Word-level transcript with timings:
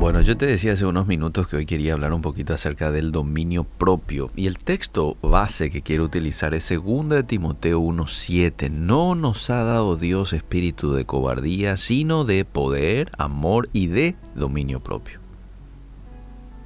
Bueno, 0.00 0.20
yo 0.20 0.36
te 0.36 0.46
decía 0.46 0.72
hace 0.72 0.84
unos 0.84 1.06
minutos 1.06 1.46
que 1.46 1.56
hoy 1.56 1.66
quería 1.66 1.92
hablar 1.92 2.12
un 2.12 2.22
poquito 2.22 2.54
acerca 2.54 2.90
del 2.90 3.12
dominio 3.12 3.62
propio 3.64 4.30
y 4.34 4.48
el 4.48 4.58
texto 4.58 5.16
base 5.22 5.70
que 5.70 5.82
quiero 5.82 6.04
utilizar 6.04 6.54
es 6.54 6.68
2 6.68 7.08
de 7.08 7.22
Timoteo 7.22 7.80
1.7. 7.80 8.68
No 8.70 9.14
nos 9.14 9.48
ha 9.50 9.62
dado 9.62 9.96
Dios 9.96 10.32
espíritu 10.32 10.92
de 10.92 11.04
cobardía, 11.04 11.76
sino 11.76 12.24
de 12.24 12.44
poder, 12.44 13.12
amor 13.16 13.68
y 13.72 13.86
de 13.86 14.16
dominio 14.34 14.80
propio. 14.80 15.20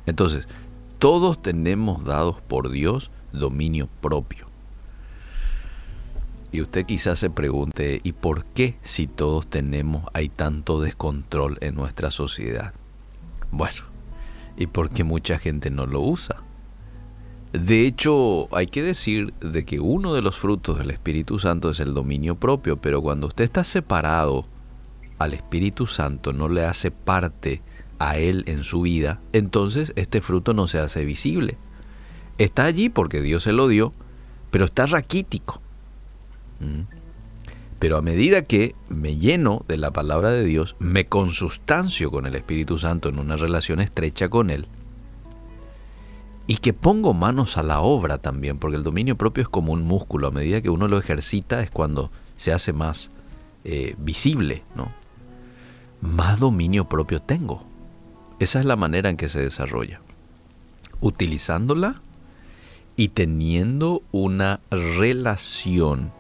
Entonces, 0.07 0.49
todos 0.99 1.43
tenemos 1.43 2.05
dados 2.05 2.41
por 2.41 2.71
Dios 2.71 3.11
dominio 3.33 3.89
propio. 4.01 4.47
Y 6.53 6.63
usted 6.63 6.87
quizás 6.87 7.19
se 7.19 7.29
pregunte, 7.29 8.01
¿y 8.03 8.13
por 8.13 8.47
qué 8.47 8.79
si 8.83 9.07
todos 9.07 9.47
tenemos 9.47 10.05
hay 10.15 10.31
tanto 10.31 10.81
descontrol 10.81 11.59
en 11.61 11.75
nuestra 11.75 12.11
sociedad? 12.11 12.73
Bueno, 13.57 13.85
y 14.59 14.67
porque 14.67 15.03
mucha 15.03 15.39
gente 15.39 15.71
no 15.71 15.87
lo 15.87 16.03
usa. 16.03 16.43
De 17.53 17.87
hecho, 17.87 18.55
hay 18.55 18.67
que 18.67 18.83
decir 18.83 19.33
de 19.41 19.65
que 19.65 19.81
uno 19.81 20.13
de 20.13 20.21
los 20.21 20.37
frutos 20.37 20.79
del 20.79 20.91
Espíritu 20.91 21.39
Santo 21.39 21.71
es 21.71 21.81
el 21.81 21.95
dominio 21.95 22.35
propio, 22.35 22.77
pero 22.77 23.01
cuando 23.01 23.29
usted 23.29 23.45
está 23.45 23.65
separado 23.65 24.47
al 25.19 25.33
Espíritu 25.33 25.87
Santo, 25.87 26.35
no 26.35 26.51
le 26.51 26.67
hace 26.67 26.91
parte 26.91 27.63
a 27.99 28.19
Él 28.19 28.45
en 28.47 28.63
su 28.63 28.83
vida, 28.83 29.21
entonces 29.33 29.95
este 29.97 30.21
fruto 30.21 30.53
no 30.53 30.69
se 30.69 30.79
hace 30.79 31.07
visible. 31.07 31.57
Está 32.37 32.67
allí 32.67 32.91
porque 32.91 33.23
Dios 33.23 33.45
se 33.45 33.53
lo 33.53 33.69
dio, 33.69 33.95
pero 34.51 34.67
está 34.67 34.85
raquítico. 34.85 35.63
¿Mm? 36.61 36.96
Pero 37.79 37.99
a 37.99 38.03
medida 38.03 38.43
que 38.43 38.75
me 38.89 39.17
lleno 39.17 39.65
de 39.69 39.77
la 39.77 39.91
palabra 39.91 40.31
de 40.31 40.45
Dios, 40.45 40.77
me 40.79 41.07
consustancio 41.07 42.11
con 42.11 42.27
el 42.27 42.35
Espíritu 42.35 42.79
Santo 42.79 43.09
en 43.09 43.19
una 43.19 43.37
relación 43.37 43.81
estrecha 43.81 44.29
con 44.29 44.51
Él, 44.51 44.67
y 46.47 46.59
que 46.59 46.73
pongo 46.73 47.13
manos 47.13 47.57
a 47.57 47.63
la 47.63 47.81
obra 47.81 48.19
también, 48.19 48.59
porque 48.59 48.77
el 48.77 48.85
dominio 48.85 49.17
propio 49.17 49.43
es 49.43 49.49
como 49.49 49.73
un 49.73 49.83
músculo, 49.83 50.29
a 50.29 50.31
medida 50.31 50.63
que 50.63 50.71
uno 50.71 50.87
lo 50.89 50.99
ejercita 50.99 51.61
es 51.61 51.71
cuando 51.71 52.11
se 52.37 52.53
hace 52.53 52.73
más 52.73 53.11
eh, 53.65 53.97
visible, 53.99 54.63
¿no? 54.77 54.93
Más 56.01 56.39
dominio 56.39 56.89
propio 56.89 57.21
tengo. 57.21 57.65
Esa 58.39 58.61
es 58.61 58.65
la 58.65 58.77
manera 58.77 59.11
en 59.11 59.17
que 59.17 59.29
se 59.29 59.41
desarrolla. 59.41 60.01
Utilizándola 61.01 62.01
y 62.97 63.09
teniendo 63.09 64.03
una 64.13 64.61
relación 64.71 66.13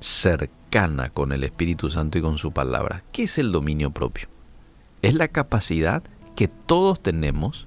cercana 0.00 0.61
con 1.12 1.32
el 1.32 1.44
Espíritu 1.44 1.90
Santo 1.90 2.16
y 2.16 2.22
con 2.22 2.38
su 2.38 2.52
palabra. 2.52 3.04
¿Qué 3.12 3.24
es 3.24 3.36
el 3.36 3.52
dominio 3.52 3.90
propio? 3.90 4.28
Es 5.02 5.12
la 5.12 5.28
capacidad 5.28 6.02
que 6.34 6.48
todos 6.48 7.02
tenemos 7.02 7.66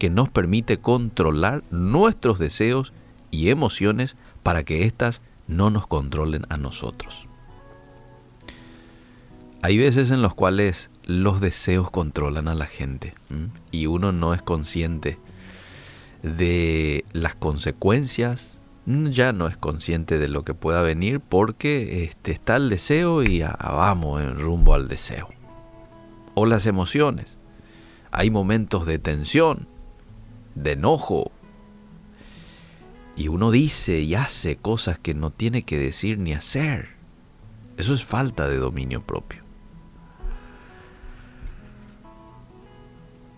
que 0.00 0.10
nos 0.10 0.30
permite 0.30 0.78
controlar 0.78 1.62
nuestros 1.70 2.40
deseos 2.40 2.92
y 3.30 3.50
emociones 3.50 4.16
para 4.42 4.64
que 4.64 4.84
éstas 4.84 5.20
no 5.46 5.70
nos 5.70 5.86
controlen 5.86 6.44
a 6.48 6.56
nosotros. 6.56 7.28
Hay 9.62 9.78
veces 9.78 10.10
en 10.10 10.20
las 10.20 10.34
cuales 10.34 10.90
los 11.04 11.40
deseos 11.40 11.88
controlan 11.92 12.48
a 12.48 12.56
la 12.56 12.66
gente 12.66 13.14
y 13.70 13.86
uno 13.86 14.10
no 14.10 14.34
es 14.34 14.42
consciente 14.42 15.18
de 16.24 17.04
las 17.12 17.36
consecuencias 17.36 18.53
ya 18.86 19.32
no 19.32 19.46
es 19.46 19.56
consciente 19.56 20.18
de 20.18 20.28
lo 20.28 20.44
que 20.44 20.52
pueda 20.54 20.82
venir 20.82 21.20
porque 21.20 22.04
este, 22.04 22.32
está 22.32 22.56
el 22.56 22.68
deseo 22.68 23.22
y 23.22 23.40
vamos 23.40 24.20
en 24.20 24.38
rumbo 24.38 24.74
al 24.74 24.88
deseo. 24.88 25.30
O 26.34 26.46
las 26.46 26.66
emociones. 26.66 27.38
Hay 28.10 28.30
momentos 28.30 28.86
de 28.86 28.98
tensión, 28.98 29.66
de 30.54 30.72
enojo. 30.72 31.32
Y 33.16 33.28
uno 33.28 33.50
dice 33.50 34.00
y 34.00 34.14
hace 34.14 34.56
cosas 34.56 34.98
que 34.98 35.14
no 35.14 35.30
tiene 35.30 35.62
que 35.62 35.78
decir 35.78 36.18
ni 36.18 36.32
hacer. 36.34 36.88
Eso 37.76 37.94
es 37.94 38.04
falta 38.04 38.48
de 38.48 38.56
dominio 38.58 39.02
propio. 39.02 39.42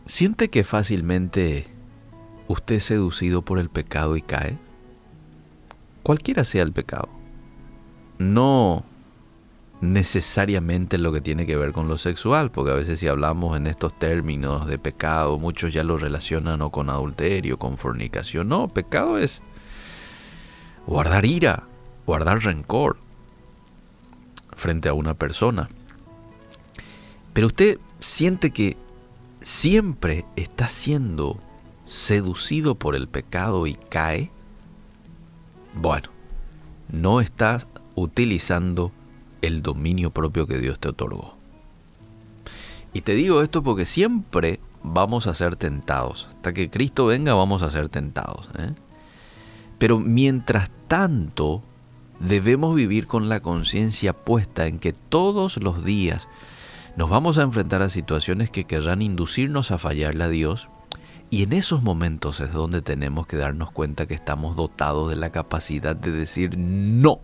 ¿Siente 0.07 0.51
que 0.51 0.65
fácilmente 0.65 1.67
usted 2.49 2.77
es 2.77 2.85
seducido 2.85 3.43
por 3.43 3.59
el 3.59 3.71
pecado 3.71 4.17
y 4.17 4.23
cae? 4.23 4.59
Cualquiera 6.07 6.45
sea 6.45 6.63
el 6.63 6.71
pecado. 6.71 7.09
No 8.19 8.85
necesariamente 9.81 10.99
lo 10.99 11.13
que 11.13 11.21
tiene 11.21 11.47
que 11.47 11.57
ver 11.57 11.73
con 11.73 11.89
lo 11.89 11.99
sexual, 11.99 12.53
porque 12.53 12.71
a 12.71 12.75
veces 12.75 13.01
si 13.01 13.09
hablamos 13.09 13.57
en 13.57 13.67
estos 13.67 13.99
términos 13.99 14.69
de 14.69 14.79
pecado, 14.79 15.37
muchos 15.41 15.73
ya 15.73 15.83
lo 15.83 15.99
relacionan 15.99 16.63
o 16.63 16.71
con 16.71 16.91
adulterio, 16.91 17.59
con 17.59 17.77
fornicación. 17.77 18.49
No, 18.49 18.69
pecado 18.69 19.19
es 19.19 19.43
guardar 20.87 21.27
ira, 21.27 21.65
guardar 22.07 22.45
rencor 22.45 22.99
frente 24.57 24.89
a 24.89 24.95
una 24.95 25.15
persona. 25.15 25.69
Pero 27.33 27.49
usted 27.49 27.81
siente 27.99 28.53
que 28.53 28.77
siempre 29.43 30.25
está 30.37 30.69
siendo 30.69 31.41
seducido 31.85 32.77
por 32.77 32.95
el 32.95 33.09
pecado 33.09 33.67
y 33.67 33.75
cae. 33.75 34.31
Bueno, 35.77 36.09
no 36.91 37.21
estás 37.21 37.67
utilizando 37.95 38.93
el 39.43 39.63
dominio 39.63 40.11
propio 40.11 40.47
que 40.47 40.59
Dios 40.59 40.81
te 40.81 40.89
otorgó. 40.89 41.37
Y 42.95 43.03
te 43.03 43.15
digo 43.15 43.43
esto 43.43 43.63
porque 43.63 43.85
siempre 43.85 44.59
vamos 44.83 45.27
a 45.27 45.35
ser 45.35 45.57
tentados. 45.57 46.29
Hasta 46.31 46.55
que 46.55 46.71
Cristo 46.71 47.07
venga 47.07 47.35
vamos 47.35 47.61
a 47.61 47.71
ser 47.71 47.91
tentados. 47.91 48.49
¿eh? 48.59 48.73
Pero 49.77 49.99
mientras 49.99 50.71
tanto, 50.89 51.63
debemos 52.21 52.75
vivir 52.75 53.07
con 53.07 53.29
la 53.29 53.41
conciencia 53.41 54.15
puesta 54.15 54.67
en 54.67 54.79
que 54.79 54.95
todos 54.95 55.59
los 55.59 55.85
días 55.85 56.27
nos 56.97 57.11
vamos 57.11 57.37
a 57.37 57.43
enfrentar 57.43 57.83
a 57.83 57.91
situaciones 57.91 58.51
que 58.51 58.65
querrán 58.65 59.03
inducirnos 59.03 59.71
a 59.71 59.79
fallarle 59.79 60.25
a 60.25 60.29
Dios 60.29 60.71
y 61.37 61.43
en 61.43 61.53
esos 61.53 61.83
momentos 61.83 62.41
es 62.41 62.51
donde 62.51 62.81
tenemos 62.81 63.27
que 63.27 63.37
darnos 63.37 63.71
cuenta 63.71 64.07
que 64.07 64.15
estamos 64.15 64.57
dotados 64.57 65.11
de 65.11 65.17
la 65.17 65.29
capacidad 65.29 65.95
de 65.95 66.11
decir 66.11 66.57
no 66.57 67.21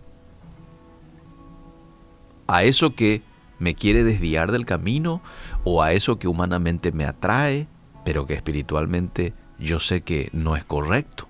a 2.45 2.61
eso 2.61 2.93
que 2.93 3.23
me 3.57 3.73
quiere 3.73 4.03
desviar 4.03 4.51
del 4.51 4.67
camino 4.67 5.23
o 5.63 5.81
a 5.81 5.93
eso 5.93 6.19
que 6.19 6.27
humanamente 6.27 6.91
me 6.91 7.05
atrae, 7.05 7.67
pero 8.05 8.27
que 8.27 8.35
espiritualmente 8.35 9.33
yo 9.57 9.79
sé 9.79 10.01
que 10.01 10.29
no 10.31 10.55
es 10.55 10.63
correcto. 10.63 11.27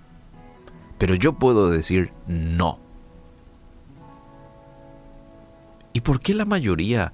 Pero 0.98 1.16
yo 1.16 1.40
puedo 1.40 1.70
decir 1.70 2.12
no. 2.28 2.80
¿Y 5.94 6.02
por 6.02 6.20
qué 6.20 6.34
la 6.34 6.44
mayoría 6.44 7.14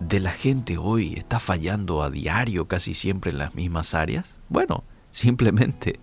de 0.00 0.18
la 0.18 0.32
gente 0.32 0.78
hoy 0.78 1.14
está 1.14 1.38
fallando 1.38 2.02
a 2.02 2.10
diario 2.10 2.66
casi 2.66 2.94
siempre 2.94 3.30
en 3.30 3.38
las 3.38 3.54
mismas 3.54 3.94
áreas? 3.94 4.38
Bueno, 4.48 4.84
simplemente 5.10 6.00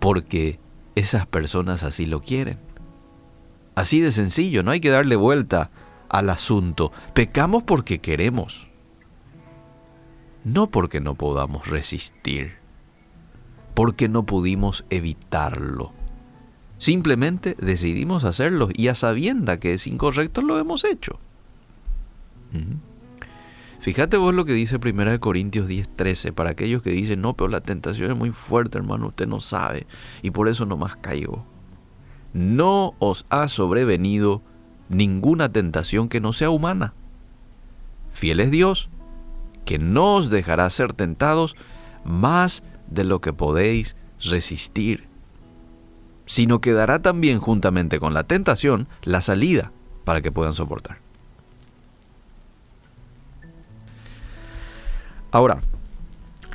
porque 0.00 0.60
esas 0.94 1.26
personas 1.26 1.82
así 1.82 2.06
lo 2.06 2.20
quieren. 2.20 2.58
Así 3.74 4.00
de 4.00 4.12
sencillo, 4.12 4.62
no 4.62 4.70
hay 4.70 4.80
que 4.80 4.90
darle 4.90 5.16
vuelta 5.16 5.70
al 6.08 6.30
asunto. 6.30 6.92
Pecamos 7.14 7.62
porque 7.64 8.00
queremos, 8.00 8.68
no 10.44 10.70
porque 10.70 11.00
no 11.00 11.14
podamos 11.14 11.66
resistir, 11.66 12.56
porque 13.74 14.08
no 14.08 14.24
pudimos 14.24 14.84
evitarlo. 14.90 15.92
Simplemente 16.78 17.56
decidimos 17.58 18.24
hacerlo 18.24 18.68
y 18.72 18.88
a 18.88 18.94
sabienda 18.94 19.58
que 19.58 19.72
es 19.74 19.86
incorrecto 19.86 20.42
lo 20.42 20.58
hemos 20.58 20.84
hecho. 20.84 21.18
Fíjate 23.80 24.16
vos 24.16 24.34
lo 24.34 24.46
que 24.46 24.54
dice 24.54 24.78
1 24.78 25.20
Corintios 25.20 25.68
10:13 25.68 26.32
para 26.32 26.50
aquellos 26.50 26.80
que 26.80 26.90
dicen, 26.90 27.20
no, 27.20 27.34
pero 27.34 27.48
la 27.48 27.60
tentación 27.60 28.10
es 28.10 28.16
muy 28.16 28.30
fuerte, 28.30 28.78
hermano, 28.78 29.08
usted 29.08 29.28
no 29.28 29.40
sabe, 29.40 29.86
y 30.22 30.30
por 30.30 30.48
eso 30.48 30.64
nomás 30.64 30.96
caigo. 30.96 31.44
No 32.32 32.94
os 32.98 33.26
ha 33.28 33.46
sobrevenido 33.48 34.42
ninguna 34.88 35.52
tentación 35.52 36.08
que 36.08 36.20
no 36.20 36.32
sea 36.32 36.48
humana. 36.48 36.94
Fiel 38.10 38.40
es 38.40 38.50
Dios, 38.50 38.88
que 39.66 39.78
no 39.78 40.14
os 40.14 40.30
dejará 40.30 40.70
ser 40.70 40.94
tentados 40.94 41.54
más 42.04 42.62
de 42.88 43.04
lo 43.04 43.20
que 43.20 43.32
podéis 43.32 43.96
resistir, 44.20 45.08
sino 46.26 46.60
que 46.62 46.72
dará 46.72 47.02
también 47.02 47.38
juntamente 47.38 47.98
con 47.98 48.14
la 48.14 48.24
tentación 48.24 48.88
la 49.02 49.20
salida 49.20 49.72
para 50.04 50.22
que 50.22 50.32
puedan 50.32 50.54
soportar. 50.54 51.03
Ahora, 55.34 55.62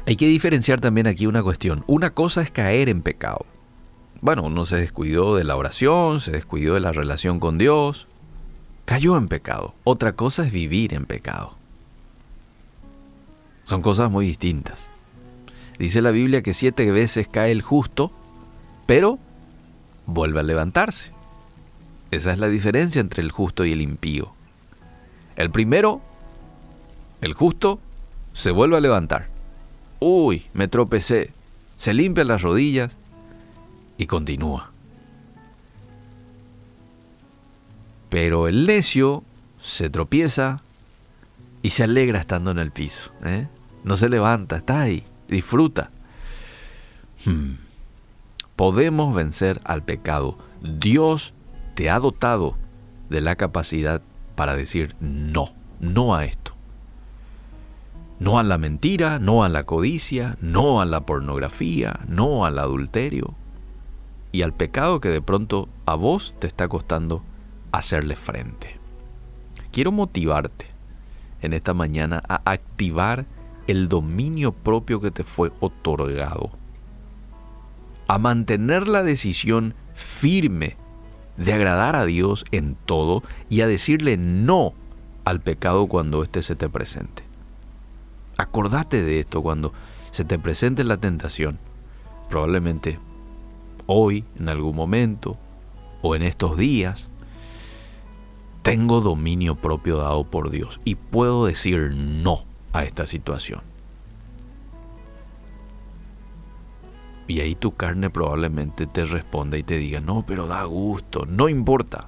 hay 0.06 0.16
que 0.16 0.28
diferenciar 0.28 0.80
también 0.80 1.06
aquí 1.06 1.28
una 1.28 1.44
cuestión. 1.44 1.84
Una 1.86 2.12
cosa 2.12 2.42
es 2.42 2.50
caer 2.50 2.88
en 2.88 3.02
pecado. 3.02 3.46
Bueno, 4.22 4.44
uno 4.44 4.66
se 4.66 4.78
descuidó 4.78 5.36
de 5.36 5.44
la 5.44 5.58
oración, 5.58 6.22
se 6.22 6.32
descuidó 6.32 6.76
de 6.76 6.80
la 6.80 6.94
relación 6.94 7.42
con 7.42 7.58
Dios, 7.58 8.08
cayó 8.86 9.18
en 9.18 9.28
pecado. 9.28 9.76
Otra 9.84 10.14
cosa 10.14 10.46
es 10.46 10.54
vivir 10.54 10.94
en 10.94 11.04
pecado. 11.04 11.58
Son 13.66 13.82
cosas 13.82 14.10
muy 14.10 14.26
distintas. 14.26 14.80
Dice 15.78 16.02
la 16.02 16.12
Biblia 16.12 16.42
que 16.42 16.54
siete 16.54 16.90
veces 16.90 17.28
cae 17.28 17.52
el 17.52 17.62
justo, 17.62 18.14
pero 18.86 19.20
vuelve 20.06 20.40
a 20.40 20.44
levantarse. 20.44 21.12
Esa 22.12 22.32
es 22.32 22.38
la 22.38 22.48
diferencia 22.48 23.02
entre 23.02 23.24
el 23.24 23.32
justo 23.32 23.66
y 23.66 23.74
el 23.74 23.82
impío. 23.82 24.32
El 25.36 25.52
primero, 25.52 26.00
el 27.20 27.34
justo, 27.34 27.82
se 28.40 28.52
vuelve 28.52 28.78
a 28.78 28.80
levantar. 28.80 29.28
Uy, 30.00 30.46
me 30.54 30.70
tropecé. 30.70 31.34
Se 31.78 31.94
limpia 31.94 32.24
las 32.24 32.42
rodillas 32.42 32.96
y 33.98 34.06
continúa. 34.06 34.72
Pero 38.08 38.48
el 38.48 38.66
necio 38.66 39.24
se 39.62 39.90
tropieza 39.90 40.62
y 41.62 41.72
se 41.72 41.84
alegra 41.84 42.22
estando 42.22 42.52
en 42.52 42.60
el 42.60 42.72
piso. 42.72 43.12
¿eh? 43.26 43.50
No 43.84 43.98
se 43.98 44.08
levanta, 44.08 44.56
está 44.56 44.82
ahí, 44.82 45.04
disfruta. 45.28 45.92
Hmm. 47.26 47.56
Podemos 48.56 49.14
vencer 49.14 49.60
al 49.66 49.84
pecado. 49.84 50.38
Dios 50.62 51.34
te 51.76 51.90
ha 51.90 52.00
dotado 52.00 52.56
de 53.10 53.20
la 53.20 53.36
capacidad 53.36 54.02
para 54.36 54.56
decir 54.56 54.96
no, 55.02 55.54
no 55.82 56.16
a 56.16 56.24
esto. 56.24 56.49
No 58.20 58.38
a 58.38 58.44
la 58.44 58.58
mentira, 58.58 59.18
no 59.18 59.44
a 59.46 59.50
la 59.50 59.64
codicia, 59.64 60.38
no 60.42 60.82
a 60.82 60.86
la 60.86 61.06
pornografía, 61.06 62.02
no 62.08 62.46
al 62.46 62.60
adulterio 62.60 63.36
y 64.32 64.42
al 64.42 64.54
pecado 64.54 65.00
que 65.00 65.10
de 65.10 65.22
pronto 65.22 65.70
a 65.86 65.96
vos 65.96 66.34
te 66.40 66.48
está 66.48 66.68
costando 66.68 67.24
hacerle 67.72 68.18
frente. 68.18 68.78
Quiero 69.72 69.94
motivarte 69.94 70.66
en 71.42 71.54
esta 71.54 71.74
mañana 71.74 72.22
a 72.28 72.42
activar 72.52 73.26
el 73.68 73.88
dominio 73.88 74.52
propio 74.52 75.00
que 75.00 75.12
te 75.12 75.24
fue 75.24 75.52
otorgado, 75.62 76.52
a 78.08 78.18
mantener 78.18 78.88
la 78.88 79.04
decisión 79.04 79.76
firme 79.94 80.76
de 81.38 81.54
agradar 81.54 81.96
a 81.96 82.06
Dios 82.06 82.44
en 82.52 82.76
todo 82.86 83.24
y 83.48 83.62
a 83.62 83.68
decirle 83.68 84.18
no 84.18 84.74
al 85.24 85.40
pecado 85.40 85.88
cuando 85.88 86.22
éste 86.24 86.44
se 86.44 86.56
te 86.56 86.68
presente. 86.68 87.29
Acordate 88.40 89.04
de 89.04 89.20
esto 89.20 89.42
cuando 89.42 89.74
se 90.12 90.24
te 90.24 90.40
presente 90.40 90.86
la 90.86 90.96
tentación. 90.96 91.60
Probablemente 92.30 92.98
hoy, 93.86 94.24
en 94.40 94.48
algún 94.48 94.78
momento, 94.78 95.38
o 96.02 96.16
en 96.16 96.22
estos 96.22 96.56
días, 96.56 97.10
tengo 98.62 99.02
dominio 99.02 99.56
propio 99.56 99.98
dado 99.98 100.24
por 100.24 100.52
Dios 100.52 100.80
y 100.86 100.96
puedo 100.96 101.48
decir 101.48 101.92
no 101.94 102.46
a 102.72 102.86
esta 102.86 103.08
situación. 103.08 103.60
Y 107.28 107.42
ahí 107.42 107.56
tu 107.56 107.76
carne 107.76 108.10
probablemente 108.10 108.88
te 108.88 109.04
responda 109.04 109.58
y 109.58 109.64
te 109.64 109.78
diga, 109.78 110.00
no, 110.00 110.24
pero 110.26 110.48
da 110.48 110.64
gusto, 110.64 111.26
no 111.26 111.50
importa. 111.50 112.08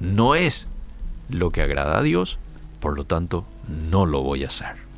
No 0.00 0.34
es 0.34 0.66
lo 1.28 1.50
que 1.50 1.62
agrada 1.62 1.98
a 1.98 2.02
Dios, 2.02 2.40
por 2.80 2.96
lo 2.96 3.04
tanto, 3.04 3.44
no 3.68 4.04
lo 4.04 4.22
voy 4.22 4.42
a 4.42 4.48
hacer. 4.48 4.89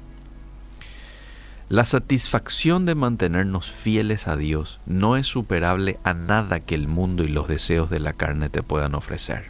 La 1.73 1.87
satisfacción 1.87 2.85
de 2.85 2.95
mantenernos 2.95 3.71
fieles 3.71 4.29
a 4.29 4.37
Dios 4.37 4.79
no 4.85 5.17
es 5.17 5.27
superable 5.27 5.99
a 6.05 6.13
nada 6.13 6.61
que 6.61 6.75
el 6.75 6.87
mundo 6.87 7.25
y 7.25 7.29
los 7.29 7.49
deseos 7.49 7.89
de 7.89 7.99
la 7.99 8.13
carne 8.13 8.51
te 8.51 8.63
puedan 8.63 8.95
ofrecer. 8.95 9.47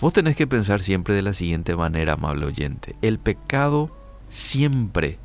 Vos 0.00 0.14
tenés 0.14 0.34
que 0.34 0.46
pensar 0.46 0.80
siempre 0.80 1.14
de 1.14 1.20
la 1.20 1.34
siguiente 1.34 1.76
manera, 1.76 2.14
amable 2.14 2.46
oyente. 2.46 2.96
El 3.02 3.18
pecado 3.18 3.94
siempre 4.30 5.18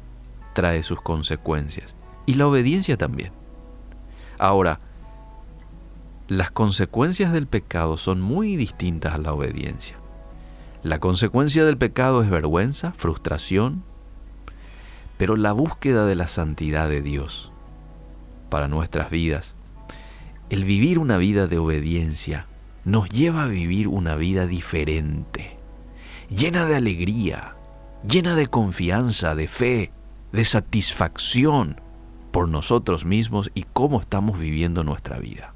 trae 0.54 0.84
sus 0.84 1.02
consecuencias 1.02 1.96
y 2.26 2.34
la 2.34 2.48
obediencia 2.48 2.98
también. 2.98 3.32
Ahora, 4.38 4.82
las 6.28 6.52
consecuencias 6.52 7.32
del 7.32 7.48
pecado 7.48 7.96
son 7.96 8.20
muy 8.20 8.58
distintas 8.58 9.14
a 9.14 9.18
la 9.18 9.32
obediencia. 9.32 9.96
La 10.84 11.00
consecuencia 11.00 11.64
del 11.64 11.78
pecado 11.78 12.22
es 12.22 12.30
vergüenza, 12.30 12.92
frustración, 12.98 13.86
pero 15.22 15.36
la 15.36 15.52
búsqueda 15.52 16.08
de 16.08 16.16
la 16.16 16.28
santidad 16.28 16.90
de 16.90 17.04
Dios 17.04 17.52
para 18.50 18.68
nuestras 18.68 19.12
vidas, 19.12 19.54
el 20.50 20.64
vivir 20.64 20.98
una 20.98 21.18
vida 21.18 21.46
de 21.46 21.60
obediencia, 21.60 22.48
nos 22.86 23.08
lleva 23.08 23.44
a 23.44 23.48
vivir 23.48 23.88
una 23.88 24.16
vida 24.16 24.48
diferente, 24.48 25.58
llena 26.28 26.66
de 26.66 26.76
alegría, 26.76 27.54
llena 28.04 28.34
de 28.34 28.48
confianza, 28.48 29.36
de 29.36 29.48
fe, 29.48 29.92
de 30.32 30.44
satisfacción 30.44 31.80
por 32.32 32.50
nosotros 32.50 33.06
mismos 33.06 33.52
y 33.54 33.68
cómo 33.74 34.02
estamos 34.02 34.40
viviendo 34.40 34.84
nuestra 34.84 35.20
vida. 35.20 35.54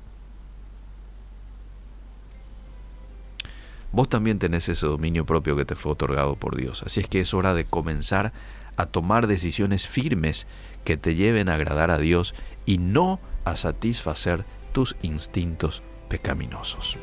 Vos 3.91 4.09
también 4.09 4.38
tenés 4.38 4.69
ese 4.69 4.85
dominio 4.85 5.25
propio 5.25 5.56
que 5.56 5.65
te 5.65 5.73
fue 5.73 5.94
otorgado 5.94 6.35
por 6.35 6.56
Dios, 6.56 6.83
así 6.85 7.00
es 7.00 7.07
que 7.07 7.21
es 7.21 7.33
hora 7.33 7.56
de 7.56 7.65
comenzar 7.65 8.31
a 8.77 8.86
tomar 8.86 9.27
decisiones 9.27 9.88
firmes 9.88 10.48
que 10.83 10.98
te 10.98 11.16
lleven 11.16 11.50
a 11.50 11.56
agradar 11.56 11.92
a 11.92 11.98
Dios 11.98 12.36
y 12.66 12.77
no 12.77 13.19
a 13.44 13.56
satisfacer 13.56 14.45
tus 14.74 14.95
instintos 15.01 15.81
pecaminosos. 16.10 16.98